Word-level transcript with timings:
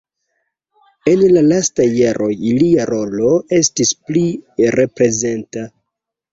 En 1.11 1.21
la 1.35 1.43
lastaj 1.51 1.85
jaroj 1.99 2.31
lia 2.63 2.89
rolo 2.93 3.37
estis 3.61 3.95
pli 4.11 4.27
reprezenta. 4.81 5.71